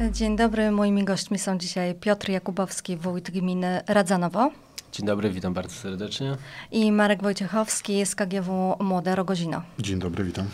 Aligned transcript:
Dzień 0.00 0.36
dobry, 0.36 0.70
moimi 0.70 1.04
gośćmi 1.04 1.38
są 1.38 1.58
dzisiaj 1.58 1.94
Piotr 1.94 2.28
Jakubowski, 2.28 2.96
wójt 2.96 3.30
gminy 3.30 3.80
Radzanowo. 3.86 4.50
Dzień 4.92 5.06
dobry, 5.06 5.30
witam 5.30 5.54
bardzo 5.54 5.74
serdecznie. 5.74 6.36
I 6.70 6.92
Marek 6.92 7.22
Wojciechowski 7.22 8.06
z 8.06 8.14
KGW 8.14 8.76
Młode 8.80 9.14
Rogozino. 9.14 9.62
Dzień 9.78 9.98
dobry, 9.98 10.24
witam. 10.24 10.46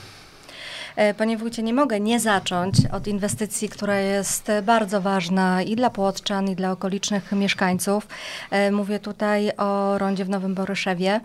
E, 0.97 1.15
panie 1.15 1.37
wójcie, 1.39 1.63
nie 1.63 1.75
mogę 1.75 2.01
nie 2.01 2.21
zacząć 2.21 2.77
od 2.93 3.07
inwestycji, 3.07 3.69
która 3.69 3.97
jest 3.97 4.49
bardzo 4.63 5.01
ważna 5.01 5.63
i 5.63 5.77
dla 5.77 5.91
Płotczan, 5.91 6.51
i 6.51 6.57
dla 6.57 6.73
okolicznych 6.73 7.33
mieszkańców. 7.33 8.07
E, 8.51 8.71
mówię 8.71 8.99
tutaj 8.99 9.51
o 9.57 9.99
rondzie 9.99 10.25
w 10.25 10.29
Nowym 10.29 10.55
Boryszewie. 10.55 11.21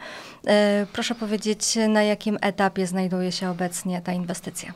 E, 0.48 0.88
proszę 0.94 1.16
powiedzieć, 1.16 1.78
na 1.90 2.04
jakim 2.04 2.38
etapie 2.42 2.88
znajduje 2.88 3.32
się 3.32 3.50
obecnie 3.50 4.02
ta 4.02 4.14
inwestycja? 4.14 4.74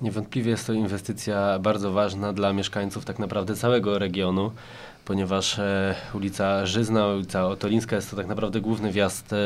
Niewątpliwie 0.00 0.50
jest 0.50 0.66
to 0.66 0.72
inwestycja 0.72 1.58
bardzo 1.58 1.92
ważna 1.92 2.32
dla 2.32 2.52
mieszkańców 2.52 3.04
tak 3.04 3.18
naprawdę 3.18 3.56
całego 3.56 3.98
regionu 3.98 4.50
ponieważ 5.08 5.58
e, 5.58 5.94
ulica 6.14 6.66
Żyzna, 6.66 7.06
ulica 7.06 7.46
Otolińska 7.46 7.96
jest 7.96 8.10
to 8.10 8.16
tak 8.16 8.26
naprawdę 8.26 8.60
główny 8.60 8.92
wjazd 8.92 9.32
e, 9.32 9.36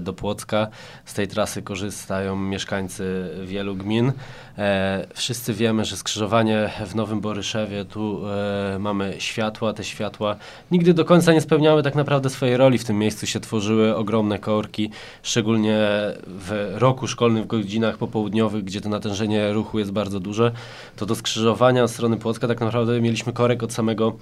do 0.00 0.12
Płocka. 0.12 0.68
Z 1.04 1.14
tej 1.14 1.28
trasy 1.28 1.62
korzystają 1.62 2.36
mieszkańcy 2.36 3.30
wielu 3.44 3.76
gmin. 3.76 4.12
E, 4.58 5.06
wszyscy 5.14 5.54
wiemy, 5.54 5.84
że 5.84 5.96
skrzyżowanie 5.96 6.70
w 6.86 6.94
Nowym 6.94 7.20
Boryszewie, 7.20 7.84
tu 7.84 8.20
mamy 8.78 9.14
światła, 9.18 9.72
te 9.72 9.84
światła 9.84 10.36
nigdy 10.70 10.94
do 10.94 11.04
końca 11.04 11.32
nie 11.32 11.40
spełniały 11.40 11.82
tak 11.82 11.94
naprawdę 11.94 12.30
swojej 12.30 12.56
roli. 12.56 12.78
W 12.78 12.84
tym 12.84 12.98
miejscu 12.98 13.26
się 13.26 13.40
tworzyły 13.40 13.96
ogromne 13.96 14.38
korki, 14.38 14.90
szczególnie 15.22 15.78
w 16.26 16.72
roku 16.74 17.06
szkolnym, 17.06 17.44
w 17.44 17.46
godzinach 17.46 17.98
popołudniowych, 17.98 18.64
gdzie 18.64 18.80
to 18.80 18.88
natężenie 18.88 19.52
ruchu 19.52 19.78
jest 19.78 19.92
bardzo 19.92 20.20
duże. 20.20 20.52
To 20.96 21.06
do 21.06 21.14
skrzyżowania 21.14 21.88
strony 21.88 22.16
Płocka 22.16 22.48
tak 22.48 22.60
naprawdę 22.60 23.00
mieliśmy 23.00 23.32
korek 23.32 23.62
od 23.62 23.72
samego 23.72 24.16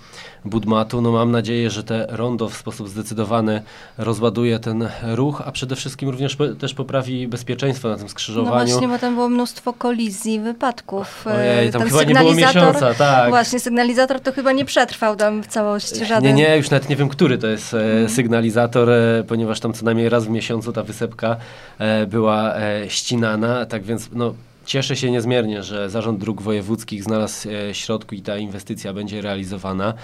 Budmatu 0.44 0.87
tematu. 0.88 1.00
No 1.00 1.12
mam 1.12 1.30
nadzieję, 1.30 1.70
że 1.70 1.84
te 1.84 2.06
rondo 2.08 2.48
w 2.48 2.56
sposób 2.56 2.88
zdecydowany 2.88 3.62
rozładuje 3.98 4.58
ten 4.58 4.88
ruch, 5.02 5.42
a 5.46 5.52
przede 5.52 5.76
wszystkim 5.76 6.08
również 6.08 6.36
też 6.60 6.74
poprawi 6.74 7.28
bezpieczeństwo 7.28 7.88
na 7.88 7.96
tym 7.96 8.08
skrzyżowaniu. 8.08 8.58
No 8.58 8.66
właśnie, 8.66 8.88
bo 8.88 8.98
tam 8.98 9.14
było 9.14 9.28
mnóstwo 9.28 9.72
kolizji, 9.72 10.40
wypadków. 10.40 11.26
Ojej, 11.26 11.72
tam 11.72 11.80
Ten 11.80 11.90
chyba 11.90 12.04
nie 12.04 12.14
było 12.14 12.34
miesiąca, 12.34 12.94
tak. 12.94 13.28
Właśnie, 13.28 13.60
sygnalizator 13.60 14.20
to 14.20 14.32
chyba 14.32 14.52
nie 14.52 14.64
przetrwał 14.64 15.16
tam 15.16 15.42
w 15.42 15.46
całości 15.46 16.06
żaden. 16.06 16.36
Nie, 16.36 16.42
nie, 16.42 16.56
już 16.56 16.70
nawet 16.70 16.88
nie 16.88 16.96
wiem, 16.96 17.08
który 17.08 17.38
to 17.38 17.46
jest 17.46 17.70
hmm. 17.70 18.08
sygnalizator, 18.08 18.90
e, 18.90 19.24
ponieważ 19.28 19.60
tam 19.60 19.72
co 19.72 19.84
najmniej 19.84 20.08
raz 20.08 20.24
w 20.24 20.30
miesiącu 20.30 20.72
ta 20.72 20.82
wysepka 20.82 21.36
e, 21.78 22.06
była 22.06 22.54
ścinana, 22.88 23.66
tak 23.66 23.82
więc 23.82 24.08
no 24.12 24.34
Cieszę 24.68 24.96
się 24.96 25.10
niezmiernie, 25.10 25.62
że 25.62 25.90
Zarząd 25.90 26.20
Dróg 26.20 26.42
Wojewódzkich 26.42 27.04
znalazł 27.04 27.48
e, 27.50 27.74
środki 27.74 28.16
i 28.16 28.22
ta 28.22 28.38
inwestycja 28.38 28.92
będzie 28.92 29.20
realizowana. 29.22 29.94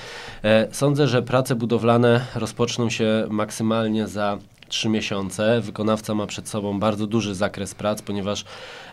E, 0.45 0.69
sądzę, 0.73 1.09
że 1.09 1.23
prace 1.23 1.55
budowlane 1.55 2.27
rozpoczną 2.35 2.91
się 2.91 3.27
maksymalnie 3.31 4.09
za 4.09 4.39
trzy 4.69 4.89
miesiące. 4.89 5.61
Wykonawca 5.61 6.15
ma 6.15 6.27
przed 6.27 6.49
sobą 6.49 6.81
bardzo 6.81 7.07
duży 7.07 7.35
zakres 7.35 7.75
prac, 7.75 8.03
ponieważ 8.03 8.45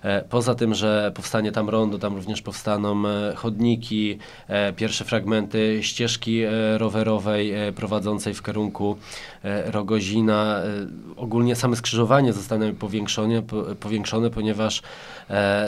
e, 0.03 0.21
poza 0.21 0.55
tym, 0.55 0.75
że 0.75 1.11
powstanie 1.15 1.51
tam 1.51 1.69
rondo, 1.69 1.99
tam 1.99 2.15
również 2.15 2.41
powstaną 2.41 3.07
e, 3.07 3.35
chodniki, 3.35 4.17
e, 4.47 4.73
pierwsze 4.73 5.05
fragmenty 5.05 5.79
ścieżki 5.81 6.41
e, 6.41 6.77
rowerowej 6.77 7.51
e, 7.51 7.71
prowadzącej 7.71 8.33
w 8.33 8.43
kierunku 8.43 8.97
e, 9.43 9.71
Rogozina. 9.71 10.61
ogólnie 11.17 11.55
same 11.55 11.75
skrzyżowanie 11.75 12.33
zostanie 12.33 12.73
powiększone, 12.73 13.41
po, 13.41 13.63
powiększone 13.79 14.29
ponieważ 14.29 14.81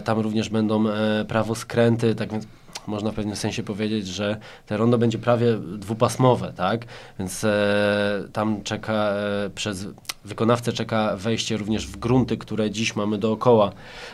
tam 0.04 0.20
również 0.20 0.50
będą 0.50 0.86
prawoskręty, 1.28 2.16
tak 2.16 2.32
więc 2.32 2.48
można 2.88 3.12
w 3.12 3.16
pewnym 3.16 3.36
sensie 3.36 3.64
powiedzieć, 3.64 4.08
że 4.08 4.38
te 4.66 4.78
rondo 4.78 4.98
będzie 4.98 5.18
prawie 5.18 5.58
dwupasmowe, 5.58 6.54
tak? 6.56 6.86
Więc 7.20 7.44
e, 7.44 8.24
tam 8.34 8.64
czeka 8.64 8.94
e, 8.94 9.50
przez 9.56 9.88
wykonawcę 10.26 10.74
czeka 10.74 11.16
wejście 11.18 11.58
również 11.58 11.88
w 11.88 11.98
grunty, 11.98 12.38
które 12.38 12.72
dziś 12.72 12.96
mamy 12.96 13.18
dookoła 13.18 13.72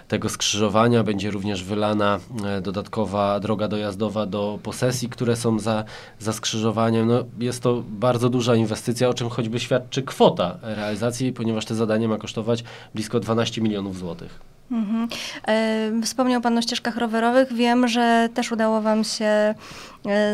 tego 0.08 0.30
skrzyżowania. 0.30 1.04
Będzie 1.04 1.32
również 1.32 1.64
wylana 1.64 2.20
e, 2.46 2.62
dodatkowa 2.62 3.40
droga 3.40 3.68
dojazdowa 3.68 4.26
do 4.26 4.60
posesji, 4.64 5.10
które 5.10 5.36
są 5.36 5.60
za, 5.60 5.84
za 6.20 6.34
skrzyżowaniem. 6.34 7.08
No, 7.08 7.24
jest 7.40 7.64
to 7.64 7.84
bardzo 7.90 8.30
duża 8.30 8.56
inwestycja, 8.56 9.10
o 9.10 9.14
czym 9.14 9.30
choćby 9.30 9.60
świadczy 9.60 10.04
kwota 10.04 10.58
realizacji, 10.62 11.34
ponieważ 11.34 11.66
te 11.66 11.76
zadanie 11.76 12.08
ma 12.08 12.18
kosztować 12.18 12.64
blisko 12.96 13.20
12 13.20 13.62
milionów 13.62 13.98
złotych. 13.98 14.59
Mhm. 14.72 15.08
E, 15.48 16.02
wspomniał 16.04 16.42
Pan 16.42 16.58
o 16.58 16.62
ścieżkach 16.62 16.98
rowerowych. 16.98 17.54
Wiem, 17.54 17.88
że 17.88 18.30
też 18.34 18.52
udało 18.52 18.82
Wam 18.82 19.04
się 19.04 19.26
e, 19.26 19.56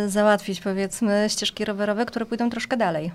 załatwić, 0.09 0.61
powiedzmy, 0.61 1.25
ścieżki 1.29 1.65
rowerowe, 1.65 2.05
które 2.05 2.25
pójdą 2.25 2.49
troszkę 2.49 2.77
dalej. 2.77 3.11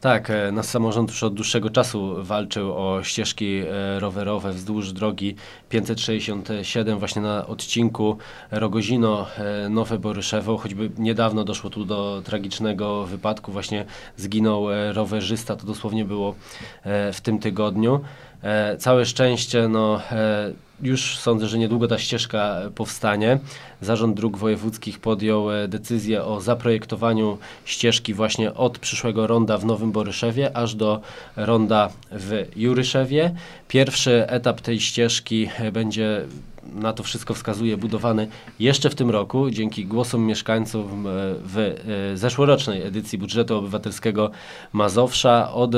Tak, 0.00 0.30
e, 0.30 0.52
nasz 0.52 0.66
samorząd 0.66 1.10
już 1.10 1.22
od 1.22 1.34
dłuższego 1.34 1.70
czasu 1.70 2.14
walczył 2.18 2.72
o 2.76 3.02
ścieżki 3.02 3.62
rowerowe 3.98 4.52
wzdłuż 4.52 4.92
drogi 4.92 5.36
567, 5.68 6.98
właśnie 6.98 7.22
na 7.22 7.46
odcinku 7.46 8.18
Rogozino-Nowe 8.50 9.98
Boryszewo. 9.98 10.56
Choćby 10.56 10.90
niedawno 10.98 11.44
doszło 11.44 11.70
tu 11.70 11.84
do 11.84 12.22
tragicznego 12.24 13.04
wypadku, 13.04 13.52
właśnie 13.52 13.84
zginął 14.16 14.66
rowerzysta, 14.92 15.56
to 15.56 15.66
dosłownie 15.66 16.04
było 16.04 16.34
w 17.12 17.20
tym 17.22 17.38
tygodniu. 17.38 18.00
E, 18.44 18.76
całe 18.76 19.06
szczęście, 19.06 19.68
no, 19.68 20.00
e, 20.12 20.52
już 20.82 21.18
sądzę, 21.18 21.48
że 21.48 21.58
niedługo 21.58 21.88
ta 21.88 21.98
ścieżka 21.98 22.60
powstanie. 22.74 23.38
Zarząd 23.80 24.16
Dróg 24.16 24.36
Wojewódzkich 24.36 24.98
podjął 24.98 25.52
e, 25.52 25.68
decyzję 25.68 26.24
o 26.24 26.40
zaprojektowaniu 26.40 27.38
ścieżki 27.64 28.14
właśnie 28.14 28.54
od 28.54 28.78
przyszłego 28.78 29.26
ronda 29.26 29.58
w 29.58 29.64
Nowym 29.64 29.92
Boryszewie 29.92 30.56
aż 30.56 30.74
do 30.74 31.00
ronda 31.36 31.90
w 32.12 32.46
Juryszewie. 32.56 33.34
Pierwszy 33.68 34.26
etap 34.28 34.60
tej 34.60 34.80
ścieżki 34.80 35.48
będzie 35.72 36.20
na 36.74 36.92
to 36.92 37.02
wszystko 37.02 37.34
wskazuje, 37.34 37.76
budowany 37.76 38.28
jeszcze 38.58 38.90
w 38.90 38.94
tym 38.94 39.10
roku 39.10 39.50
dzięki 39.50 39.86
głosom 39.86 40.26
mieszkańców 40.26 40.86
w 41.44 41.74
zeszłorocznej 42.14 42.82
edycji 42.82 43.18
budżetu 43.18 43.56
obywatelskiego 43.56 44.30
Mazowsza 44.72 45.52
od 45.52 45.74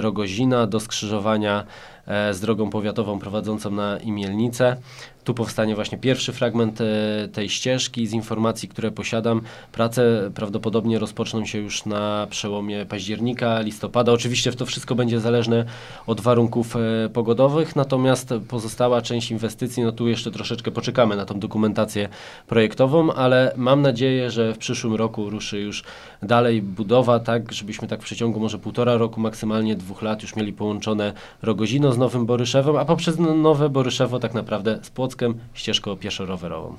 Rogozina 0.00 0.66
do 0.66 0.80
skrzyżowania 0.80 1.66
z 2.06 2.40
drogą 2.40 2.70
powiatową 2.70 3.18
prowadzącą 3.18 3.70
na 3.70 3.98
Imielnicę. 3.98 4.76
Tu 5.24 5.34
powstanie 5.34 5.74
właśnie 5.74 5.98
pierwszy 5.98 6.32
fragment 6.32 6.80
e, 6.80 7.28
tej 7.28 7.48
ścieżki. 7.48 8.06
Z 8.06 8.12
informacji, 8.12 8.68
które 8.68 8.90
posiadam, 8.90 9.40
prace 9.72 10.30
prawdopodobnie 10.34 10.98
rozpoczną 10.98 11.46
się 11.46 11.58
już 11.58 11.86
na 11.86 12.26
przełomie 12.30 12.86
października, 12.86 13.60
listopada. 13.60 14.12
Oczywiście 14.12 14.52
to 14.52 14.66
wszystko 14.66 14.94
będzie 14.94 15.20
zależne 15.20 15.64
od 16.06 16.20
warunków 16.20 16.76
e, 16.76 17.08
pogodowych, 17.08 17.76
natomiast 17.76 18.34
pozostała 18.48 19.02
część 19.02 19.30
inwestycji, 19.30 19.82
no 19.82 19.92
tu 19.92 20.08
jeszcze 20.08 20.30
troszeczkę 20.30 20.70
poczekamy 20.70 21.16
na 21.16 21.24
tą 21.24 21.40
dokumentację 21.40 22.08
projektową, 22.46 23.12
ale 23.12 23.52
mam 23.56 23.82
nadzieję, 23.82 24.30
że 24.30 24.54
w 24.54 24.58
przyszłym 24.58 24.94
roku 24.94 25.30
ruszy 25.30 25.60
już 25.60 25.84
dalej 26.22 26.62
budowa, 26.62 27.18
tak 27.18 27.52
żebyśmy 27.52 27.88
tak 27.88 28.00
w 28.00 28.04
przeciągu 28.04 28.40
może 28.40 28.58
półtora 28.58 28.96
roku, 28.96 29.20
maksymalnie 29.20 29.76
dwóch 29.76 30.02
lat 30.02 30.22
już 30.22 30.36
mieli 30.36 30.52
połączone 30.52 31.12
Rogozino 31.42 31.89
z 31.92 31.98
Nowym 31.98 32.26
Boryszewem, 32.26 32.76
a 32.76 32.84
poprzez 32.84 33.18
Nowe 33.18 33.68
Boryszewo 33.68 34.18
tak 34.18 34.34
naprawdę 34.34 34.78
z 34.82 34.90
Płockiem 34.90 35.34
ścieżką 35.54 35.96
pieszo-rowerową. 35.96 36.76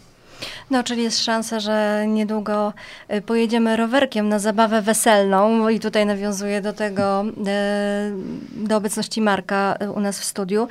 No, 0.70 0.84
czyli 0.84 1.04
jest 1.04 1.24
szansa, 1.24 1.60
że 1.60 2.06
niedługo 2.08 2.74
y, 3.14 3.22
pojedziemy 3.22 3.78
rowerkiem 3.78 4.30
na 4.30 4.40
zabawę 4.40 4.82
weselną 4.82 5.70
i 5.70 5.80
tutaj 5.80 6.06
nawiązuję 6.06 6.62
do 6.62 6.74
tego, 6.74 7.24
y, 7.24 8.68
do 8.68 8.78
obecności 8.78 9.22
Marka 9.22 9.78
y, 9.84 9.92
u 9.92 10.00
nas 10.00 10.20
w 10.20 10.24
studiu, 10.24 10.68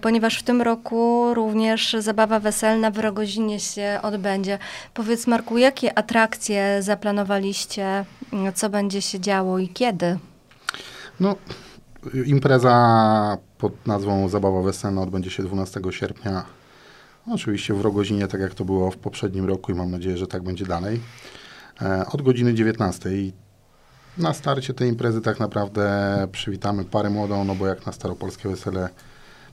ponieważ 0.00 0.38
w 0.38 0.42
tym 0.42 0.62
roku 0.62 1.34
również 1.34 1.96
zabawa 1.98 2.40
weselna 2.40 2.90
w 2.90 2.98
Rogozinie 2.98 3.60
się 3.60 3.98
odbędzie. 4.02 4.58
Powiedz 4.94 5.26
Marku, 5.26 5.58
jakie 5.58 5.98
atrakcje 5.98 6.82
zaplanowaliście, 6.82 8.04
co 8.54 8.70
będzie 8.70 9.02
się 9.02 9.20
działo 9.20 9.58
i 9.58 9.68
kiedy? 9.68 10.18
No, 11.20 11.36
impreza 12.26 13.38
pod 13.58 13.86
nazwą 13.86 14.28
Zabawa 14.28 14.62
Weselna 14.62 15.02
odbędzie 15.02 15.30
się 15.30 15.42
12 15.42 15.80
sierpnia. 15.90 16.44
Oczywiście 17.30 17.74
w 17.74 17.80
Rogozinie, 17.80 18.28
tak 18.28 18.40
jak 18.40 18.54
to 18.54 18.64
było 18.64 18.90
w 18.90 18.96
poprzednim 18.96 19.44
roku 19.44 19.72
i 19.72 19.74
mam 19.74 19.90
nadzieję, 19.90 20.16
że 20.16 20.26
tak 20.26 20.42
będzie 20.42 20.66
dalej. 20.66 21.00
E, 21.82 22.06
od 22.06 22.22
godziny 22.22 22.54
19. 22.54 23.10
Na 24.18 24.32
starcie 24.32 24.74
tej 24.74 24.88
imprezy 24.88 25.20
tak 25.20 25.40
naprawdę 25.40 25.88
przywitamy 26.32 26.84
parę 26.84 27.10
młodą, 27.10 27.44
no 27.44 27.54
bo 27.54 27.66
jak 27.66 27.86
na 27.86 27.92
staropolskie 27.92 28.48
wesele 28.48 28.88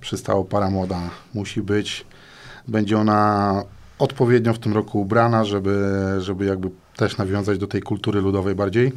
przystało 0.02 0.46
para 0.46 0.70
młoda 0.70 1.00
musi 1.34 1.62
być. 1.62 2.06
Będzie 2.68 2.98
ona 2.98 3.64
odpowiednio 4.00 4.54
w 4.54 4.60
tym 4.60 4.74
roku 4.74 5.02
ubrana, 5.02 5.46
żeby, 5.46 6.00
żeby 6.20 6.46
jakby 6.46 6.70
też 6.96 7.18
nawiązać 7.18 7.58
do 7.58 7.68
tej 7.68 7.82
kultury 7.82 8.22
ludowej 8.22 8.56
bardziej. 8.56 8.92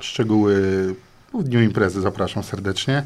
Szczegóły 0.00 0.94
w 1.38 1.44
dniu 1.44 1.62
imprezy 1.62 2.00
zapraszam 2.00 2.42
serdecznie. 2.42 3.02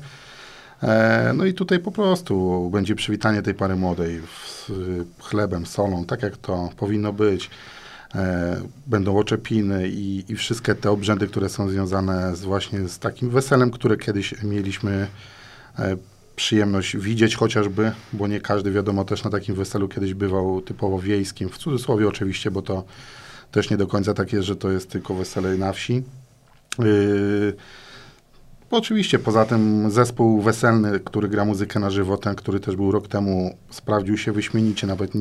E, 0.82 1.32
no 1.36 1.44
i 1.44 1.54
tutaj 1.54 1.78
po 1.78 1.92
prostu 1.92 2.68
będzie 2.72 2.94
przywitanie 2.94 3.42
tej 3.42 3.54
pary 3.54 3.76
młodej 3.76 4.20
chlebem, 5.18 5.66
solą, 5.66 6.04
tak 6.04 6.22
jak 6.22 6.36
to 6.36 6.70
powinno 6.76 7.12
być. 7.12 7.50
e, 8.14 8.60
będą 8.86 9.18
oczepiny 9.18 9.88
i, 9.88 10.24
i 10.28 10.36
wszystkie 10.36 10.74
te 10.74 10.90
obrzędy, 10.90 11.26
które 11.26 11.48
są 11.48 11.68
związane 11.68 12.36
z 12.36 12.44
właśnie 12.44 12.88
z 12.88 12.98
takim 12.98 13.30
weselem, 13.30 13.70
które 13.70 13.96
kiedyś 13.96 14.42
mieliśmy 14.42 15.06
e, 15.78 15.96
przyjemność 16.36 16.96
widzieć 16.96 17.36
chociażby, 17.36 17.92
bo 18.12 18.26
nie 18.26 18.40
każdy 18.40 18.72
wiadomo 18.72 19.04
też 19.04 19.24
na 19.24 19.30
takim 19.30 19.54
weselu 19.54 19.88
kiedyś 19.88 20.14
bywał 20.14 20.60
typowo 20.60 20.98
wiejskim, 20.98 21.48
w 21.48 21.58
cudzysłowie 21.58 22.08
oczywiście, 22.08 22.50
bo 22.50 22.62
to 22.62 22.84
też 23.50 23.70
nie 23.70 23.76
do 23.76 23.86
końca 23.86 24.14
tak 24.14 24.32
jest, 24.32 24.46
że 24.46 24.56
to 24.56 24.70
jest 24.70 24.90
tylko 24.90 25.14
wesele 25.14 25.56
na 25.56 25.72
wsi. 25.72 26.02
Yy, 26.78 27.54
oczywiście, 28.70 29.18
poza 29.18 29.44
tym 29.44 29.90
zespół 29.90 30.40
weselny, 30.40 31.00
który 31.00 31.28
gra 31.28 31.44
muzykę 31.44 31.80
na 31.80 31.90
żywo, 31.90 32.16
ten, 32.16 32.34
który 32.34 32.60
też 32.60 32.76
był 32.76 32.92
rok 32.92 33.08
temu, 33.08 33.56
sprawdził 33.70 34.18
się 34.18 34.32
wyśmienicie. 34.32 34.86
Nawet, 34.86 35.12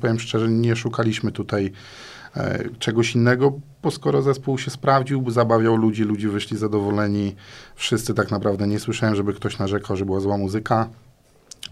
powiem 0.00 0.20
szczerze, 0.20 0.48
nie 0.48 0.76
szukaliśmy 0.76 1.32
tutaj 1.32 1.72
e, 2.36 2.64
czegoś 2.78 3.14
innego, 3.14 3.52
bo 3.82 3.90
skoro 3.90 4.22
zespół 4.22 4.58
się 4.58 4.70
sprawdził, 4.70 5.30
zabawiał 5.30 5.76
ludzi, 5.76 6.02
ludzie 6.02 6.28
wyszli 6.28 6.56
zadowoleni, 6.56 7.36
wszyscy 7.74 8.14
tak 8.14 8.30
naprawdę 8.30 8.66
nie 8.66 8.80
słyszałem, 8.80 9.14
żeby 9.16 9.34
ktoś 9.34 9.58
narzekał, 9.58 9.96
że 9.96 10.04
była 10.04 10.20
zła 10.20 10.38
muzyka. 10.38 10.88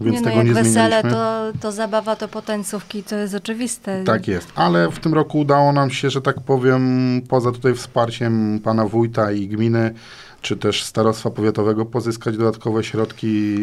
Więc 0.01 0.15
nie, 0.15 0.21
no, 0.21 0.25
tego 0.25 0.37
jak 0.37 0.47
nie 0.47 0.53
wesele, 0.53 1.03
to, 1.03 1.51
to 1.61 1.71
zabawa, 1.71 2.15
to 2.15 2.27
potańcówki, 2.27 3.03
to 3.03 3.15
jest 3.15 3.35
oczywiste. 3.35 4.03
Tak 4.03 4.27
jest, 4.27 4.51
ale 4.55 4.91
w 4.91 4.99
tym 4.99 5.13
roku 5.13 5.39
udało 5.39 5.73
nam 5.73 5.89
się, 5.89 6.09
że 6.09 6.21
tak 6.21 6.41
powiem, 6.41 7.21
poza 7.29 7.51
tutaj 7.51 7.75
wsparciem 7.75 8.59
pana 8.63 8.85
wójta 8.87 9.31
i 9.31 9.47
gminy, 9.47 9.93
czy 10.43 10.57
też 10.57 10.83
starostwa 10.83 11.29
powiatowego, 11.29 11.85
pozyskać 11.85 12.37
dodatkowe 12.37 12.83
środki 12.83 13.55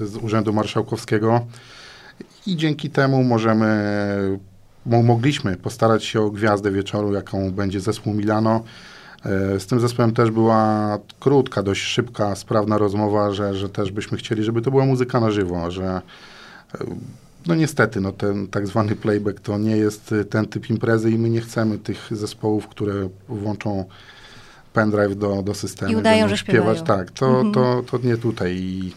z 0.00 0.16
Urzędu 0.16 0.52
Marszałkowskiego 0.52 1.46
i 2.46 2.56
dzięki 2.56 2.90
temu 2.90 3.24
możemy, 3.24 3.68
mo- 4.86 5.02
mogliśmy 5.02 5.56
postarać 5.56 6.04
się 6.04 6.20
o 6.20 6.30
gwiazdę 6.30 6.70
wieczoru, 6.70 7.12
jaką 7.12 7.50
będzie 7.52 7.80
zespół 7.80 8.14
Milano. 8.14 8.64
E, 9.24 9.60
Z 9.60 9.66
tym 9.66 9.80
zespołem 9.80 10.12
też 10.12 10.30
była 10.30 10.98
krótka, 11.20 11.62
dość 11.62 11.82
szybka, 11.82 12.36
sprawna 12.36 12.78
rozmowa, 12.78 13.32
że, 13.32 13.54
że 13.54 13.68
też 13.68 13.92
byśmy 13.92 14.18
chcieli, 14.18 14.42
żeby 14.44 14.62
to 14.62 14.70
była 14.70 14.84
muzyka 14.84 15.20
na 15.20 15.30
żywo, 15.30 15.70
że 15.70 16.00
e, 16.74 16.78
no 17.46 17.54
niestety, 17.54 18.00
no 18.00 18.12
ten 18.12 18.46
tak 18.48 18.66
zwany 18.66 18.96
playback 18.96 19.40
to 19.40 19.58
nie 19.58 19.76
jest 19.76 20.12
y, 20.12 20.24
ten 20.24 20.46
typ 20.46 20.70
imprezy 20.70 21.10
i 21.10 21.18
my 21.18 21.30
nie 21.30 21.40
chcemy 21.40 21.78
tych 21.78 22.08
zespołów, 22.10 22.68
które 22.68 23.08
włączą 23.28 23.84
pendrive 24.80 25.14
do, 25.14 25.42
do 25.42 25.54
systemu. 25.54 25.92
I 25.92 25.96
udają, 25.96 26.20
będą 26.20 26.36
że 26.36 26.38
śpiewają. 26.38 26.84
Tak, 26.84 27.10
to, 27.10 27.44
to, 27.54 27.82
to 27.90 27.98
nie 27.98 28.16
tutaj. 28.16 28.56
I 28.56 28.92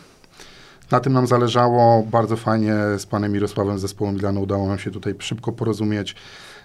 na 0.91 0.99
tym 0.99 1.13
nam 1.13 1.27
zależało. 1.27 2.03
Bardzo 2.03 2.37
fajnie 2.37 2.73
z 2.97 3.05
panem 3.05 3.31
Mirosławem 3.31 3.77
z 3.77 3.81
zespołu 3.81 4.11
Milano 4.11 4.39
udało 4.39 4.67
nam 4.67 4.79
się 4.79 4.91
tutaj 4.91 5.15
szybko 5.19 5.51
porozumieć. 5.51 6.15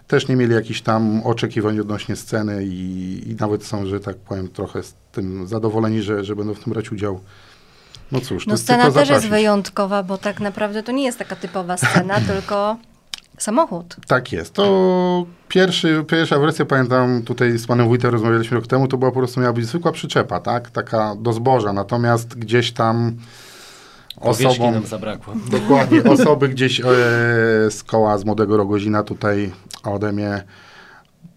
Też 0.06 0.28
nie 0.28 0.36
mieli 0.36 0.54
jakichś 0.54 0.80
tam 0.80 1.22
oczekiwań 1.24 1.80
odnośnie 1.80 2.16
sceny 2.16 2.64
i, 2.64 3.22
i 3.30 3.36
nawet 3.40 3.64
są, 3.64 3.86
że 3.86 4.00
tak 4.00 4.16
powiem, 4.16 4.48
trochę 4.48 4.82
z 4.82 4.94
tym 5.12 5.46
zadowoleni, 5.46 6.02
że, 6.02 6.24
że 6.24 6.36
będą 6.36 6.54
w 6.54 6.64
tym 6.64 6.72
brać 6.72 6.92
udział. 6.92 7.20
No 8.12 8.20
cóż, 8.20 8.44
to 8.44 8.50
No 8.50 8.56
scena 8.56 8.90
też 8.90 9.08
jest 9.08 9.28
wyjątkowa, 9.28 10.02
bo 10.02 10.18
tak 10.18 10.40
naprawdę 10.40 10.82
to 10.82 10.92
nie 10.92 11.04
jest 11.04 11.18
taka 11.18 11.36
typowa 11.36 11.76
scena, 11.76 12.20
tylko 12.32 12.76
samochód. 13.38 13.96
Tak 14.06 14.32
jest. 14.32 14.54
To 14.54 15.26
pierwszy, 15.48 16.04
pierwsza 16.08 16.38
wersja, 16.38 16.64
pamiętam, 16.64 17.22
tutaj 17.22 17.58
z 17.58 17.66
panem 17.66 17.88
wójtem 17.88 18.10
rozmawialiśmy 18.10 18.56
rok 18.56 18.66
temu, 18.66 18.88
to 18.88 18.98
była 18.98 19.10
po 19.10 19.18
prostu 19.18 19.40
miała 19.40 19.52
być 19.52 19.66
zwykła 19.66 19.92
przyczepa, 19.92 20.40
tak? 20.40 20.70
Taka 20.70 21.14
do 21.16 21.32
zboża, 21.32 21.72
natomiast 21.72 22.38
gdzieś 22.38 22.72
tam 22.72 23.16
osobom... 24.20 24.72
nam 24.72 24.86
zabrakło. 24.86 25.34
Dokładnie, 25.60 26.04
osoby 26.04 26.48
gdzieś 26.48 26.80
e, 26.80 26.84
z 27.70 27.82
koła 27.86 28.18
z 28.18 28.24
Młodego 28.24 28.56
Rogozina 28.56 29.02
tutaj 29.02 29.52
ode 29.84 30.12
mnie 30.12 30.44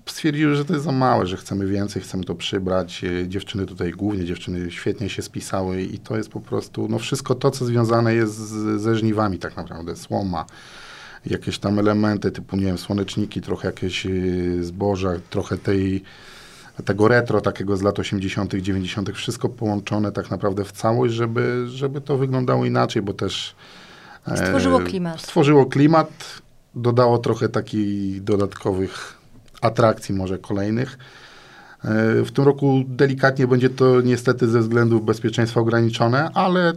stwierdziły, 0.06 0.56
że 0.56 0.66
to 0.66 0.74
jest 0.74 0.86
za 0.86 0.92
małe, 0.92 1.28
że 1.28 1.38
chcemy 1.38 1.68
więcej, 1.68 2.02
chcemy 2.02 2.24
to 2.24 2.36
przybrać. 2.36 3.04
E, 3.04 3.28
Dziewczyny 3.28 3.66
tutaj, 3.66 3.92
głównie 3.92 4.26
dziewczyny, 4.26 4.72
świetnie 4.72 5.10
się 5.10 5.22
spisały 5.22 5.82
i 5.82 6.00
to 6.00 6.18
jest 6.18 6.30
po 6.30 6.40
prostu, 6.40 6.88
no 6.90 7.00
wszystko 7.00 7.36
to, 7.36 7.52
co 7.52 7.66
związane 7.66 8.14
jest 8.16 8.36
z, 8.36 8.82
ze 8.82 8.96
żniwami 8.96 9.40
tak 9.40 9.58
naprawdę, 9.58 9.96
słoma, 9.96 10.46
jakieś 11.26 11.60
tam 11.60 11.80
elementy 11.80 12.32
typu, 12.32 12.58
nie 12.58 12.66
wiem, 12.66 12.78
słoneczniki, 12.78 13.42
trochę 13.42 13.68
jakieś 13.68 14.06
e, 14.06 14.10
zboża, 14.62 15.10
trochę 15.30 15.58
tej 15.58 16.04
tego 16.86 17.08
retro 17.08 17.42
takiego 17.42 17.78
z 17.78 17.82
lat 17.82 18.00
80., 18.00 18.54
90., 18.54 19.10
wszystko 19.10 19.50
połączone 19.50 20.12
tak 20.12 20.32
naprawdę 20.32 20.64
w 20.64 20.72
całość, 20.72 21.14
żeby, 21.14 21.66
żeby 21.68 22.02
to 22.02 22.18
wyglądało 22.18 22.66
inaczej, 22.66 23.02
bo 23.02 23.14
też 23.14 23.56
e, 24.28 24.38
Stworzyło 24.38 24.80
klimat. 24.80 25.22
Stworzyło 25.22 25.66
klimat, 25.66 26.42
dodało 26.76 27.18
trochę 27.18 27.50
takich 27.50 28.24
dodatkowych 28.24 29.18
atrakcji, 29.62 30.16
może 30.16 30.38
kolejnych. 30.38 30.98
E, 31.84 32.24
W 32.24 32.32
tym 32.32 32.46
roku 32.46 32.84
delikatnie 32.88 33.48
będzie 33.48 33.70
to 33.70 34.02
niestety 34.02 34.48
ze 34.48 34.60
względów 34.60 35.06
bezpieczeństwa 35.06 35.60
ograniczone, 35.60 36.30
ale 36.34 36.74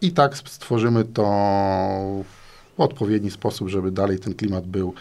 i 0.00 0.12
tak 0.12 0.36
stworzymy 0.36 1.04
to 1.04 1.24
w 2.80 2.82
odpowiedni 2.82 3.30
sposób, 3.30 3.68
żeby 3.68 3.90
dalej 3.90 4.18
ten 4.18 4.34
klimat 4.34 4.66
był 4.66 4.94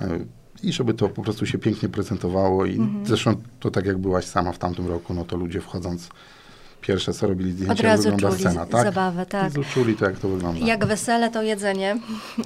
e, 0.00 0.18
i 0.62 0.72
żeby 0.72 0.94
to 0.94 1.08
po 1.08 1.22
prostu 1.22 1.46
się 1.46 1.58
pięknie 1.58 1.88
prezentowało. 1.88 2.66
I 2.66 2.76
Mhm. 2.76 3.06
zresztą 3.06 3.34
to 3.60 3.70
tak 3.70 3.86
jak 3.86 3.98
byłaś 3.98 4.24
sama 4.24 4.52
w 4.52 4.58
tamtym 4.58 4.86
roku, 4.88 5.14
no 5.14 5.24
to 5.24 5.36
ludzie 5.36 5.60
wchodząc 5.60 6.08
pierwsze 6.80 7.12
co 7.12 7.26
robili 7.26 7.52
zdjęcia, 7.52 7.72
Od 7.72 7.78
jak 7.78 7.86
razu 7.86 8.02
wygląda 8.02 8.28
czuli 8.28 8.40
scena, 8.40 8.66
tak? 8.66 8.84
zabawę, 8.84 9.26
tak. 9.26 9.58
I 9.58 9.64
czuli 9.64 9.96
to, 9.96 10.04
jak 10.04 10.18
to 10.18 10.28
wygląda. 10.28 10.66
Jak 10.66 10.86
wesele, 10.86 11.30
to 11.30 11.42
jedzenie. 11.42 11.98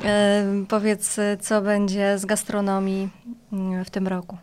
E, 0.05 0.45
powiedz, 0.69 1.17
co 1.41 1.63
będzie 1.63 2.19
z 2.19 2.27
gastronomii 2.27 3.09
mm, 3.53 3.85
w 3.85 3.91
tym 3.91 4.09
roku? 4.09 4.37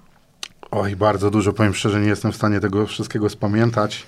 Oj, 0.71 0.95
bardzo 0.95 1.31
dużo, 1.31 1.53
powiem 1.53 1.73
szczerze, 1.73 2.01
nie 2.01 2.07
jestem 2.07 2.31
w 2.31 2.35
stanie 2.35 2.59
tego 2.59 2.87
wszystkiego 2.87 3.29
spamiętać. 3.29 4.05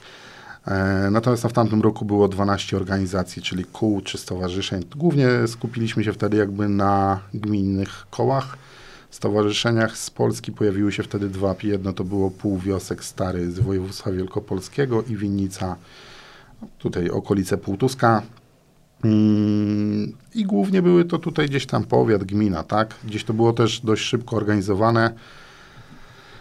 E, 0.67 1.09
natomiast 1.11 1.43
no, 1.43 1.49
w 1.49 1.53
tamtym 1.53 1.81
roku 1.81 2.05
było 2.05 2.27
12 2.27 2.77
organizacji, 2.77 3.41
czyli 3.41 3.65
kół 3.65 4.01
czy 4.01 4.17
stowarzyszeń. 4.17 4.83
Głównie 4.95 5.27
skupiliśmy 5.47 6.03
się 6.03 6.13
wtedy 6.13 6.37
jakby 6.37 6.69
na 6.69 7.19
gminnych 7.33 8.05
kołach, 8.09 8.57
stowarzyszeniach. 9.09 9.97
Z 9.97 10.09
Polski 10.09 10.51
pojawiły 10.51 10.91
się 10.91 11.03
wtedy 11.03 11.29
dwa. 11.29 11.55
Jedno 11.63 11.93
to 11.93 12.03
było 12.03 12.31
Półwiosek 12.31 13.03
Stary 13.03 13.51
z 13.51 13.59
województwa 13.59 14.11
wielkopolskiego 14.11 15.03
i 15.03 15.15
Winnica, 15.15 15.75
tutaj 16.77 17.09
okolice 17.09 17.57
Półtuska. 17.57 18.21
Mm, 19.03 20.13
I 20.35 20.43
głównie 20.43 20.81
były 20.81 21.05
to 21.05 21.17
tutaj 21.17 21.49
gdzieś 21.49 21.65
tam 21.65 21.83
powiat, 21.83 22.23
gmina, 22.23 22.63
tak? 22.63 22.95
Gdzieś 23.03 23.23
to 23.23 23.33
było 23.33 23.53
też 23.53 23.81
dość 23.81 24.03
szybko 24.03 24.35
organizowane. 24.35 25.13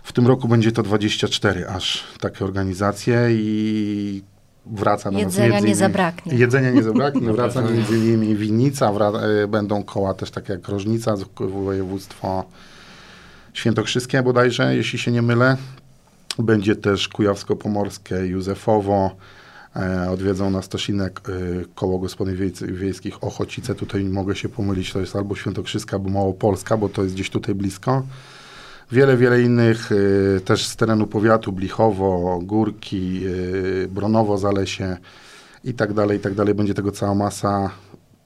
W 0.05 0.13
tym 0.13 0.27
roku 0.27 0.49
będzie 0.49 0.73
to 0.73 0.83
24 0.83 1.69
aż 1.69 2.05
takie 2.21 2.45
organizacje 2.45 3.27
i 3.31 4.23
wraca 4.67 5.11
do 5.11 5.19
nas 5.19 5.23
Jedzenia 5.23 5.49
między 5.49 5.67
nie 5.67 5.73
innymi- 5.75 5.79
zabraknie. 5.79 6.35
Jedzenia 6.39 6.71
nie 6.71 6.83
zabraknie, 6.83 7.21
Na 7.27 7.33
wraca 7.39 7.63
między 7.63 7.99
innymi 7.99 8.37
Winnica, 8.37 8.93
wra- 8.93 9.21
e, 9.45 9.49
będą 9.49 9.83
koła 9.83 10.15
też 10.15 10.31
takie 10.31 10.53
jak 10.53 10.69
Rożnica, 10.69 11.17
z- 11.17 11.25
województwo 11.39 12.45
świętokrzyskie 13.53 14.23
bodajże, 14.23 14.77
jeśli 14.77 14.99
się 14.99 15.11
nie 15.13 15.23
mylę. 15.23 15.57
Będzie 16.39 16.77
też 16.77 17.09
Kujawsko-Pomorskie, 17.09 18.15
Józefowo, 18.27 19.17
e, 19.77 20.11
odwiedzą 20.11 20.51
nas 20.51 20.69
też 20.69 20.89
inne 20.89 21.11
koło 21.75 21.99
gospodyń 21.99 22.37
wiejc- 22.37 22.73
wiejskich, 22.73 23.25
Ochocice, 23.25 23.75
tutaj 23.75 24.05
mogę 24.05 24.37
się 24.37 24.49
pomylić, 24.49 24.93
to 24.93 25.01
jest 25.01 25.17
albo 25.17 25.35
Świętokrzyska, 25.35 25.97
albo 25.97 26.11
Małopolska, 26.11 26.77
bo 26.77 26.89
to 26.89 27.03
jest 27.03 27.15
gdzieś 27.15 27.31
tutaj 27.31 27.55
blisko. 27.55 28.03
Wiele, 28.93 29.17
wiele 29.17 29.43
innych 29.43 29.93
y, 29.93 30.41
też 30.45 30.67
z 30.67 30.77
terenu 30.77 31.07
powiatu, 31.07 31.53
Blichowo, 31.53 32.41
Górki, 32.43 33.21
y, 33.27 33.89
Bronowo, 33.91 34.39
Zalesie 34.39 34.97
i 35.65 35.75
tak 35.75 35.93
dalej, 35.93 36.19
i 36.19 36.21
tak 36.21 36.35
dalej. 36.35 36.55
Będzie 36.55 36.75
tego 36.75 36.93
cała 36.93 37.15
masa. 37.15 37.71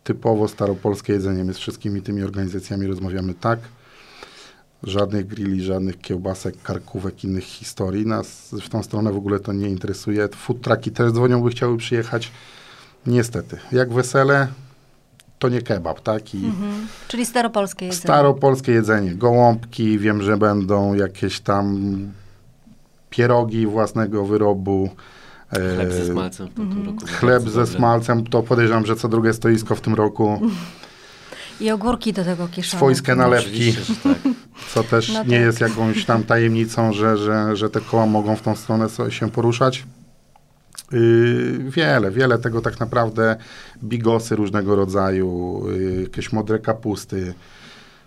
Typowo 0.05 0.49
staropolskie 0.49 1.13
jedzenie. 1.13 1.45
My 1.45 1.55
z 1.55 1.59
wszystkimi 1.59 2.03
tymi 2.03 2.23
organizacjami 2.23 2.87
rozmawiamy 2.87 3.35
tak. 3.35 3.59
Żadnych 4.83 5.27
grilli, 5.27 5.63
żadnych 5.63 6.01
kiełbasek, 6.01 6.63
karkówek, 6.63 7.25
innych 7.25 7.45
historii. 7.45 8.07
Nas 8.07 8.55
w 8.63 8.69
tą 8.69 8.83
stronę 8.83 9.13
w 9.13 9.17
ogóle 9.17 9.41
to 9.41 9.53
nie 9.53 9.69
interesuje. 9.69 10.29
Food 10.29 10.61
trucki 10.61 10.91
też 10.91 11.13
dzwonią, 11.13 11.43
by 11.43 11.51
chciały 11.51 11.77
przyjechać. 11.77 12.33
Niestety. 13.07 13.57
Jak 13.73 13.93
wesele, 13.93 14.49
to 15.39 15.49
nie 15.49 15.63
kebab, 15.63 16.01
tak? 16.01 16.35
I 16.35 16.45
Mhm. 16.45 16.87
Czyli 17.09 17.27
staropolskie 17.27 17.85
jedzenie. 17.87 18.03
Staropolskie 18.03 18.73
jedzenie, 18.73 19.15
gołąbki, 19.15 19.99
wiem, 19.99 20.23
że 20.23 20.37
będą 20.37 20.95
jakieś 20.95 21.41
tam 21.41 21.79
pierogi 23.11 23.67
własnego 23.67 24.25
wyrobu. 24.25 24.91
e, 25.53 25.57
Chleb 25.77 25.93
ze 25.93 26.07
smalcem 26.07 26.49
w 26.49 26.55
tamtym 26.55 26.87
roku. 26.87 27.07
Chleb 27.07 27.49
ze 27.49 27.67
smalcem, 27.67 28.27
to 28.27 28.43
podejrzewam, 28.43 28.87
że 28.87 28.97
co 28.97 29.09
drugie 29.09 29.33
stoisko 29.33 29.75
w 29.75 29.81
tym 29.81 29.95
roku. 29.95 30.41
I 31.61 31.71
ogórki 31.71 32.13
do 32.13 32.25
tego 32.25 32.49
kiszone. 32.49 32.79
Swojskie 32.79 33.15
No, 33.15 33.23
nalewki, 33.23 33.73
tak. 34.03 34.19
co 34.75 34.83
też 34.85 35.09
No 35.13 35.23
nie 35.25 35.31
tak. 35.31 35.41
jest 35.41 35.61
jakąś 35.61 36.05
tam 36.05 36.23
tajemnicą, 36.25 36.93
że, 36.93 37.17
że, 37.17 37.57
że 37.57 37.71
te 37.71 37.81
koła 37.81 38.07
mogą 38.07 38.37
w 38.37 38.43
tą 38.43 38.57
stronę 38.57 38.87
się 39.09 39.31
poruszać. 39.31 39.85
Yy, 40.93 41.71
wiele, 41.71 42.11
wiele 42.11 42.39
tego 42.39 42.61
tak 42.61 42.81
naprawdę, 42.81 43.37
bigosy 43.85 44.37
różnego 44.37 44.77
rodzaju, 44.77 45.63
yy, 45.71 46.03
jakieś 46.03 46.33
modre 46.33 46.59
kapusty, 46.59 47.35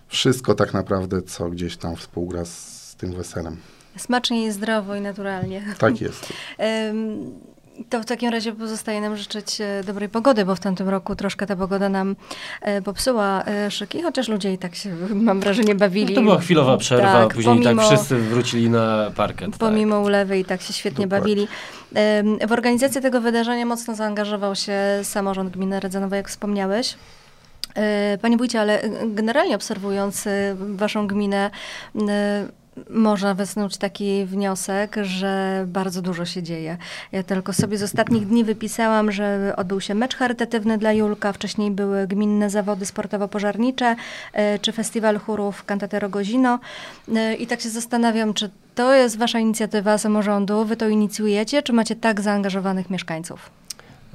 wszystko 0.08 0.54
tak 0.54 0.74
naprawdę, 0.74 1.22
co 1.22 1.50
gdzieś 1.50 1.76
tam 1.76 1.96
współgra 1.96 2.44
z 2.44 2.94
tym 2.98 3.12
weselem. 3.12 3.56
Smacznie 3.96 4.46
i 4.46 4.52
zdrowo 4.52 4.94
i 4.94 5.00
naturalnie. 5.00 5.64
Tak 5.78 6.00
jest. 6.00 6.32
To 7.90 8.02
w 8.02 8.04
takim 8.04 8.30
razie 8.30 8.52
pozostaje 8.52 9.00
nam 9.00 9.16
życzyć 9.16 9.60
e, 9.60 9.84
dobrej 9.86 10.08
pogody, 10.08 10.44
bo 10.44 10.54
w 10.54 10.60
tamtym 10.60 10.88
roku 10.88 11.16
troszkę 11.16 11.46
ta 11.46 11.56
pogoda 11.56 11.88
nam 11.88 12.16
e, 12.60 12.82
popsuła 12.82 13.44
e, 13.44 13.70
szyki, 13.70 14.02
chociaż 14.02 14.28
ludzie 14.28 14.52
i 14.52 14.58
tak 14.58 14.74
się, 14.74 14.96
mam 15.14 15.40
wrażenie, 15.40 15.74
bawili. 15.74 16.14
No 16.14 16.20
to 16.20 16.24
była 16.24 16.38
chwilowa 16.38 16.76
przerwa, 16.76 17.12
tak, 17.12 17.34
później 17.34 17.62
pomimo, 17.62 17.82
tak 17.82 17.90
wszyscy 17.90 18.18
wrócili 18.18 18.70
na 18.70 19.10
parket. 19.16 19.50
Tak. 19.50 19.58
Pomimo 19.58 19.96
tak. 19.96 20.06
ulewy 20.06 20.38
i 20.38 20.44
tak 20.44 20.62
się 20.62 20.72
świetnie 20.72 21.06
Dokładnie. 21.06 21.34
bawili. 21.34 21.48
W 22.48 22.52
organizację 22.52 23.00
tego 23.00 23.20
wydarzenia 23.20 23.66
mocno 23.66 23.94
zaangażował 23.94 24.56
się 24.56 24.74
samorząd 25.02 25.52
gminy 25.52 25.80
Radzanowa, 25.80 26.16
jak 26.16 26.28
wspomniałeś. 26.28 26.94
Panie 28.22 28.36
wójcie, 28.36 28.60
ale 28.60 28.82
generalnie 29.06 29.56
obserwując 29.56 30.28
waszą 30.56 31.06
gminę, 31.06 31.50
można 32.90 33.34
wysnuć 33.34 33.76
taki 33.76 34.24
wniosek, 34.26 34.96
że 35.02 35.64
bardzo 35.68 36.02
dużo 36.02 36.24
się 36.24 36.42
dzieje. 36.42 36.76
Ja 37.12 37.22
tylko 37.22 37.52
sobie 37.52 37.78
z 37.78 37.82
ostatnich 37.82 38.26
dni 38.26 38.44
wypisałam, 38.44 39.12
że 39.12 39.54
odbył 39.56 39.80
się 39.80 39.94
mecz 39.94 40.16
charytatywny 40.16 40.78
dla 40.78 40.92
Julka, 40.92 41.32
wcześniej 41.32 41.70
były 41.70 42.06
gminne 42.06 42.50
zawody 42.50 42.86
sportowo-pożarnicze, 42.86 43.96
e, 44.32 44.58
czy 44.58 44.72
festiwal 44.72 45.18
chórów 45.18 45.64
Cantatero 45.64 46.08
Gozino. 46.08 46.58
E, 47.14 47.34
I 47.34 47.46
tak 47.46 47.60
się 47.60 47.68
zastanawiam, 47.68 48.34
czy 48.34 48.50
to 48.74 48.94
jest 48.94 49.18
wasza 49.18 49.38
inicjatywa 49.38 49.98
samorządu, 49.98 50.64
wy 50.64 50.76
to 50.76 50.88
inicjujecie, 50.88 51.62
czy 51.62 51.72
macie 51.72 51.96
tak 51.96 52.20
zaangażowanych 52.20 52.90
mieszkańców? 52.90 53.61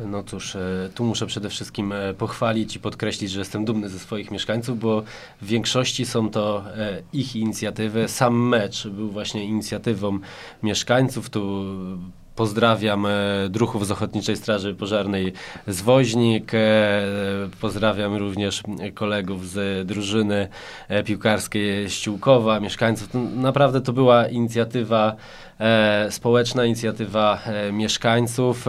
No 0.06 0.24
cóż, 0.24 0.56
e, 0.56 0.89
tu 0.96 1.04
muszę 1.04 1.25
przede 1.25 1.50
wszystkim 1.50 1.92
e, 1.92 2.13
pochwalić 2.13 2.75
i 2.75 2.80
podkreślić, 2.80 3.32
że 3.32 3.39
jestem 3.39 3.66
dumny 3.66 3.89
ze 3.89 4.00
swoich 4.00 4.32
mieszkańców, 4.32 4.80
bo 4.80 5.04
w 5.42 5.46
większości 5.46 6.06
są 6.06 6.30
to 6.30 6.63
e, 6.77 7.01
ich 7.13 7.36
inicjatywy. 7.36 8.08
Sam 8.08 8.48
mecz 8.48 8.88
był 8.88 9.10
właśnie 9.10 9.46
inicjatywą 9.46 10.20
mieszkańców. 10.63 11.30
Tu 11.30 11.66
Pozdrawiam 12.36 13.08
druhów 13.50 13.88
z 13.88 13.92
Ochotniczej 13.92 14.38
Straży 14.38 14.75
Pożarnej 14.75 15.34
z 15.68 15.82
Woźnik. 15.82 16.51
Pozdrawiam 17.62 18.16
również 18.16 18.63
kolegów 18.94 19.50
z 19.50 19.88
drużyny 19.88 20.48
piłkarskiej 21.06 21.89
Ściółkowa, 21.89 22.60
mieszkańców. 22.60 23.10
Naprawdę 23.36 23.82
to 23.82 23.94
była 23.94 24.27
inicjatywa 24.27 25.16
społeczna, 26.10 26.66
inicjatywa 26.66 27.40
mieszkańców, 27.72 28.66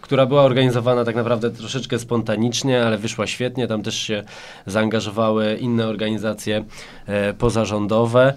która 0.00 0.26
była 0.26 0.42
organizowana 0.42 1.04
tak 1.04 1.16
naprawdę 1.16 1.50
troszeczkę 1.50 1.98
spontanicznie, 1.98 2.86
ale 2.86 2.98
wyszła 2.98 3.26
świetnie. 3.26 3.66
Tam 3.66 3.82
też 3.82 3.94
się 3.98 4.22
zaangażowały 4.66 5.56
inne 5.60 5.86
organizacje 5.86 6.64
pozarządowe, 7.38 8.32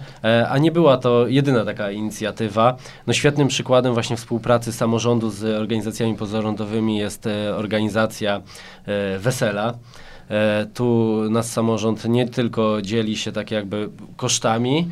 a 0.48 0.58
nie 0.58 0.72
była 0.72 0.96
to 0.96 1.26
jedyna 1.26 1.64
taka 1.64 1.90
inicjatywa. 1.90 2.76
No 3.06 3.12
świetnym 3.12 3.48
przykładem 3.48 3.94
właśnie 3.94 4.16
współpracy 4.16 4.72
samorządu 4.72 5.30
z 5.30 5.44
organizacjami 5.44 6.14
pozarządowymi 6.14 6.98
jest 6.98 7.26
e, 7.26 7.56
organizacja 7.56 8.40
e, 8.86 9.18
Wesela. 9.18 9.74
E, 10.30 10.66
tu 10.74 11.16
nasz 11.30 11.46
samorząd 11.46 12.04
nie 12.04 12.28
tylko 12.28 12.82
dzieli 12.82 13.16
się 13.16 13.32
tak 13.32 13.50
jakby 13.50 13.88
kosztami, 14.16 14.88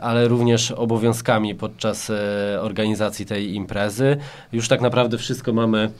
ale 0.00 0.28
również 0.28 0.70
obowiązkami 0.70 1.54
podczas 1.54 2.12
organizacji 2.60 3.26
tej 3.26 3.54
imprezy. 3.54 4.16
Już 4.52 4.68
tak 4.68 4.80
naprawdę 4.80 5.18
wszystko 5.18 5.52
mamy 5.52 5.90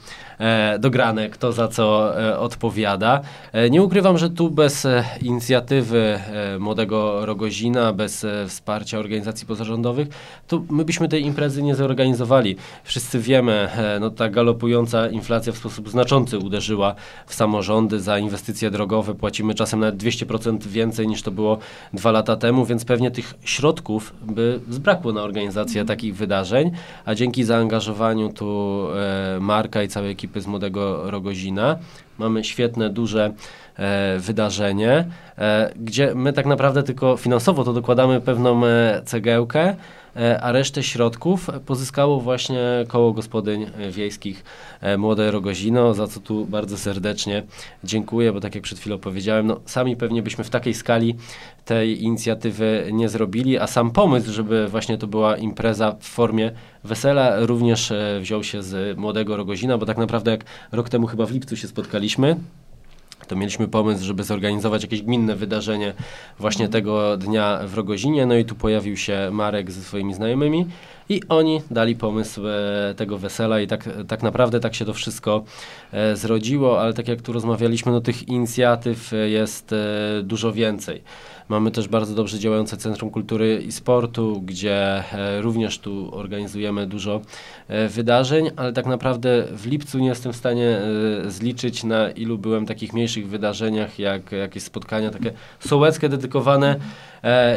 E, 0.41 0.79
dograne, 0.79 1.29
kto 1.29 1.51
za 1.51 1.67
co 1.67 2.13
e, 2.21 2.39
odpowiada. 2.39 3.21
E, 3.53 3.69
nie 3.69 3.83
ukrywam, 3.83 4.17
że 4.17 4.29
tu 4.29 4.49
bez 4.49 4.87
inicjatywy 5.21 6.19
młodego 6.59 7.25
Rogozina, 7.25 7.93
bez 7.93 8.25
wsparcia 8.47 8.99
organizacji 8.99 9.47
pozarządowych, 9.47 10.07
to 10.47 10.61
my 10.69 10.85
byśmy 10.85 11.09
tej 11.09 11.25
imprezy 11.25 11.63
nie 11.63 11.75
zorganizowali. 11.75 12.55
Wszyscy 12.83 13.19
wiemy, 13.19 13.69
no 13.99 14.09
ta 14.09 14.29
galopująca 14.29 15.07
inflacja 15.07 15.53
w 15.53 15.57
sposób 15.57 15.89
znaczący 15.89 16.37
uderzyła 16.37 16.95
w 17.27 17.35
samorządy. 17.35 17.99
Za 17.99 18.19
inwestycje 18.19 18.71
drogowe 18.71 19.15
płacimy 19.15 19.53
czasem 19.53 19.79
nawet 19.79 20.03
200% 20.03 20.67
więcej 20.67 21.07
niż 21.07 21.21
to 21.21 21.31
było 21.31 21.57
dwa 21.93 22.11
lata 22.11 22.35
temu, 22.35 22.65
więc 22.65 22.85
pewnie 22.85 23.11
tych 23.11 23.33
środków 23.51 24.13
by 24.21 24.59
zbrakło 24.69 25.13
na 25.13 25.21
organizację 25.21 25.85
takich 25.85 26.15
wydarzeń, 26.15 26.71
a 27.05 27.15
dzięki 27.15 27.43
zaangażowaniu 27.43 28.33
tu 28.33 28.87
Marka 29.39 29.83
i 29.83 29.87
całej 29.87 30.11
ekipy 30.11 30.41
z 30.41 30.47
Młodego 30.47 31.11
Rogozina. 31.11 31.77
Mamy 32.17 32.43
świetne, 32.43 32.89
duże 32.89 33.33
e, 33.75 34.19
wydarzenie, 34.19 35.05
e, 35.37 35.73
gdzie 35.75 36.15
my 36.15 36.33
tak 36.33 36.45
naprawdę 36.45 36.83
tylko 36.83 37.17
finansowo 37.17 37.63
to 37.63 37.73
dokładamy 37.73 38.21
pewną 38.21 38.65
e, 38.65 39.01
cegiełkę, 39.05 39.75
a 40.41 40.51
resztę 40.51 40.83
środków 40.83 41.49
pozyskało 41.65 42.19
właśnie 42.19 42.59
koło 42.87 43.13
gospodyń 43.13 43.65
wiejskich 43.91 44.43
Młode 44.97 45.31
Rogozino, 45.31 45.93
za 45.93 46.07
co 46.07 46.19
tu 46.19 46.45
bardzo 46.45 46.77
serdecznie 46.77 47.43
dziękuję, 47.83 48.31
bo 48.33 48.39
tak 48.39 48.55
jak 48.55 48.63
przed 48.63 48.79
chwilą 48.79 48.97
powiedziałem, 48.97 49.47
no, 49.47 49.59
sami 49.65 49.95
pewnie 49.95 50.23
byśmy 50.23 50.43
w 50.43 50.49
takiej 50.49 50.73
skali 50.73 51.15
tej 51.65 52.03
inicjatywy 52.03 52.89
nie 52.91 53.09
zrobili, 53.09 53.59
a 53.59 53.67
sam 53.67 53.91
pomysł, 53.91 54.31
żeby 54.31 54.67
właśnie 54.67 54.97
to 54.97 55.07
była 55.07 55.37
impreza 55.37 55.95
w 55.99 56.05
formie 56.05 56.51
wesela 56.83 57.45
również 57.45 57.91
e, 57.91 58.19
wziął 58.21 58.43
się 58.43 58.63
z 58.63 58.97
Młodego 58.97 59.37
Rogozina, 59.37 59.77
bo 59.77 59.85
tak 59.85 59.97
naprawdę 59.97 60.31
jak 60.31 60.45
rok 60.71 60.89
temu 60.89 61.07
chyba 61.07 61.25
w 61.25 61.31
lipcu 61.31 61.57
się 61.57 61.67
spotkaliśmy, 61.67 62.35
to 63.27 63.35
mieliśmy 63.35 63.67
pomysł, 63.67 64.05
żeby 64.05 64.23
zorganizować 64.23 64.81
jakieś 64.81 65.01
gminne 65.01 65.35
wydarzenie 65.35 65.93
właśnie 66.39 66.69
tego 66.69 67.17
dnia 67.17 67.59
w 67.67 67.73
Rogozinie. 67.73 68.25
No 68.25 68.35
i 68.35 68.45
tu 68.45 68.55
pojawił 68.55 68.97
się 68.97 69.29
Marek 69.31 69.71
ze 69.71 69.81
swoimi 69.81 70.13
znajomymi 70.13 70.67
i 71.11 71.21
oni 71.29 71.61
dali 71.71 71.95
pomysł 71.95 72.47
e, 72.47 72.93
tego 72.97 73.17
wesela 73.17 73.59
i 73.59 73.67
tak, 73.67 73.89
tak 74.07 74.23
naprawdę 74.23 74.59
tak 74.59 74.75
się 74.75 74.85
to 74.85 74.93
wszystko 74.93 75.43
e, 75.91 76.15
zrodziło, 76.15 76.81
ale 76.81 76.93
tak 76.93 77.07
jak 77.07 77.21
tu 77.21 77.33
rozmawialiśmy, 77.33 77.91
no 77.91 78.01
tych 78.01 78.27
inicjatyw 78.27 79.11
jest 79.27 79.75
dużo 80.23 80.53
więcej. 80.53 81.01
Mamy 81.51 81.71
też 81.71 81.87
bardzo 81.87 82.15
dobrze 82.15 82.39
działające 82.39 82.77
Centrum 82.77 83.09
Kultury 83.09 83.63
i 83.67 83.71
Sportu, 83.71 84.41
gdzie 84.41 85.03
e, 85.13 85.41
również 85.41 85.79
tu 85.79 86.15
organizujemy 86.15 86.87
dużo 86.87 87.21
e, 87.67 87.87
wydarzeń, 87.87 88.49
ale 88.55 88.73
tak 88.73 88.85
naprawdę 88.85 89.43
w 89.51 89.65
lipcu 89.65 89.99
nie 89.99 90.07
jestem 90.07 90.33
w 90.33 90.35
stanie 90.35 90.79
e, 91.25 91.31
zliczyć 91.31 91.83
na 91.83 92.11
ilu 92.11 92.37
byłem 92.37 92.65
takich 92.65 92.93
mniejszych 92.93 93.27
wydarzeniach, 93.27 93.99
jak 93.99 94.31
jakieś 94.31 94.63
spotkania 94.63 95.09
takie 95.09 95.31
sołeckie 95.59 96.09
dedykowane 96.09 96.75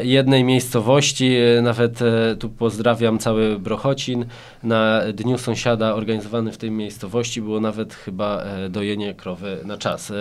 jednej 0.02 0.44
miejscowości. 0.44 1.36
Nawet 1.62 1.98
tu 2.38 2.48
pozdrawiam 2.48 3.18
cały 3.18 3.58
Brochocin. 3.58 4.26
Na 4.62 5.00
Dniu 5.12 5.38
Sąsiada 5.38 5.94
organizowany 5.94 6.52
w 6.52 6.56
tej 6.56 6.70
miejscowości 6.70 7.42
było 7.42 7.60
nawet 7.60 7.94
chyba 7.94 8.44
dojenie 8.70 9.14
krowy 9.14 9.58
na 9.64 9.76
czas. 9.78 10.12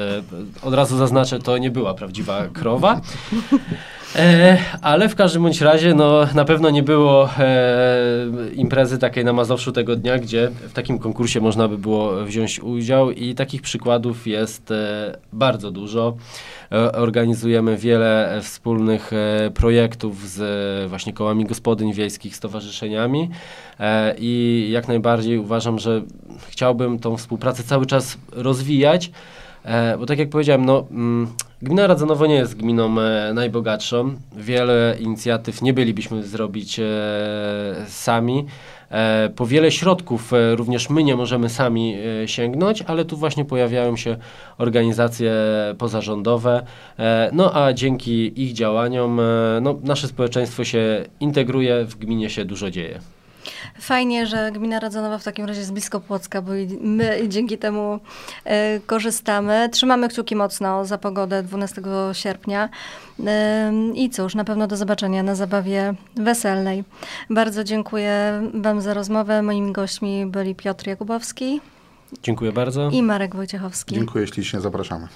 Od 0.62 0.74
razu 0.74 0.98
zaznaczę, 0.98 1.40
to 1.40 1.58
nie 1.58 1.72
była 1.72 1.94
prawdziwa 1.94 2.48
krowa. 2.54 3.02
E, 4.16 4.58
ale 4.82 5.10
w 5.10 5.16
każdym 5.16 5.44
bądź 5.44 5.62
razie 5.62 5.94
no, 5.94 6.28
na 6.36 6.46
pewno 6.46 6.70
nie 6.70 6.84
było 6.84 7.30
e, 7.40 7.98
imprezy 8.56 8.98
takiej 8.98 9.26
na 9.26 9.34
Mazowszu 9.34 9.72
tego 9.72 9.96
dnia, 9.96 10.18
gdzie 10.18 10.52
w 10.70 10.74
takim 10.74 11.00
konkursie 11.00 11.42
można 11.42 11.68
by 11.68 11.78
było 11.78 12.26
wziąć 12.26 12.60
udział 12.60 13.12
i 13.12 13.36
takich 13.36 13.62
przykładów 13.62 14.28
jest 14.28 14.72
e, 14.72 15.18
bardzo 15.34 15.72
dużo. 15.72 16.18
E, 16.74 16.92
organizujemy 16.92 17.78
wiele 17.78 18.40
wspólnych 18.42 19.14
e, 19.14 19.52
projektów 19.52 20.30
z 20.30 20.90
właśnie 20.90 21.14
kołami 21.14 21.46
gospodyń 21.46 21.94
wiejskich, 21.94 22.36
stowarzyszeniami 22.36 23.30
e, 23.80 24.16
i 24.18 24.68
jak 24.72 24.88
najbardziej 24.88 25.38
uważam, 25.38 25.80
że 25.80 26.02
chciałbym 26.50 27.00
tą 27.00 27.18
współpracę 27.18 27.64
cały 27.64 27.86
czas 27.86 28.18
rozwijać, 28.32 29.12
bo 30.00 30.06
tak 30.06 30.20
jak 30.20 30.30
powiedziałem, 30.30 30.66
no... 30.66 30.88
Mm, 30.92 31.28
Gmina 31.64 31.88
Radzanowo 31.88 32.26
nie 32.26 32.36
jest 32.36 32.58
gminą 32.58 33.02
e, 33.02 33.34
najbogatszą. 33.34 34.16
Wiele 34.36 34.96
inicjatyw 35.00 35.62
nie 35.62 35.74
bylibyśmy 35.74 36.24
zrobić 36.24 36.80
e, 36.80 36.84
sami. 37.88 38.46
E, 38.90 39.30
po 39.36 39.46
wiele 39.46 39.72
środków 39.72 40.32
również 40.56 40.90
my 40.90 41.04
nie 41.04 41.16
możemy 41.16 41.50
sami 41.50 41.96
sięgnąć, 42.26 42.82
ale 42.82 43.06
tu 43.06 43.18
właśnie 43.18 43.46
pojawiają 43.46 43.96
się 43.96 44.18
organizacje 44.58 45.34
pozarządowe. 45.78 46.66
No 47.32 47.64
a 47.64 47.74
dzięki 47.74 48.44
ich 48.44 48.54
działaniom 48.54 49.22
no, 49.62 49.76
nasze 49.84 50.08
społeczeństwo 50.08 50.64
się 50.64 51.06
integruje, 51.20 51.86
w 51.86 51.96
gminie 51.96 52.30
się 52.30 52.46
dużo 52.46 52.72
dzieje. 52.72 53.00
Fajnie, 53.80 54.28
że 54.28 54.52
gmina 54.52 54.80
Radzanowa 54.80 55.18
w 55.18 55.24
takim 55.24 55.46
razie 55.46 55.60
jest 55.60 55.74
blisko 55.74 56.00
Płocka, 56.00 56.42
bo 56.42 56.52
my 56.82 57.20
dzięki 57.28 57.58
temu 57.58 58.00
e, 58.46 58.80
korzystamy. 58.80 59.70
Trzymamy 59.72 60.10
kciuki 60.10 60.36
mocno 60.36 60.86
za 60.86 60.98
pogodę 60.98 61.44
12 61.44 61.82
sierpnia. 62.14 62.70
E, 63.26 63.74
I 63.96 64.10
cóż, 64.10 64.36
na 64.36 64.44
pewno 64.44 64.68
do 64.68 64.78
zobaczenia 64.78 65.24
na 65.24 65.36
zabawie 65.36 65.94
weselnej. 66.16 66.84
Bardzo 67.30 67.64
dziękuję 67.64 68.42
Wam 68.54 68.82
za 68.82 68.94
rozmowę. 68.94 69.42
Moimi 69.42 69.72
gośćmi 69.72 70.26
byli 70.26 70.56
Piotr 70.56 70.88
Jakubowski. 70.88 71.62
Dziękuję 72.24 72.52
bardzo. 72.52 72.90
I 72.90 73.04
Marek 73.04 73.36
Wojciechowski. 73.36 73.96
Dziękuję 73.96 74.28
ślicznie, 74.28 74.62
zapraszamy. 74.62 75.08